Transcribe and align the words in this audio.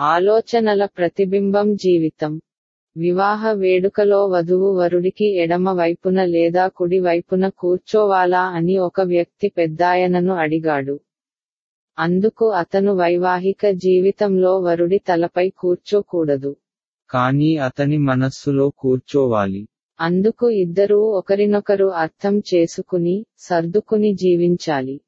ఆలోచనల 0.00 0.84
ప్రతిబింబం 0.84 1.74
జీవితం. 1.74 2.40
వివాహ 2.96 3.52
వేడుకలో 3.52 4.26
వధువు 4.26 4.78
వరుడికి 4.78 5.36
ఎడమ 5.36 5.70
వైపున 5.70 6.24
లేదా 6.24 6.68
కుడి 6.68 6.98
వైపున 6.98 7.48
కూర్చోవాలా 7.48 8.40
అని 8.40 8.78
ఒక 8.78 9.00
వ్యక్తి 9.00 9.48
పెద్దాయనను 9.48 10.34
అడిగాడు. 10.34 11.00
అందుకు 11.98 12.50
అతను 12.50 12.94
వైవాహిక 12.94 13.66
జీవితంలో 13.66 14.58
వరుడి 14.58 14.98
తలపై 14.98 15.50
కూర్చోకూడదు. 15.50 16.56
కానీ 17.10 17.56
అతని 17.56 17.98
మనస్సులో 17.98 18.70
కూర్చోవాలి. 18.70 19.68
అందుకు 20.00 20.50
ఇద్దరూ 20.50 21.00
ఒకరినొకరు 21.00 21.86
అర్థం 21.86 22.38
చేసుకుని 22.38 23.26
సర్దుకుని 23.38 24.14
జీవించాలి. 24.14 25.00